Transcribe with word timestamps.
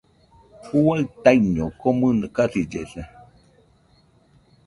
Juaɨ 0.65 0.95
taiño 1.23 1.65
komɨnɨ 1.81 2.25
kasillesa. 2.35 3.01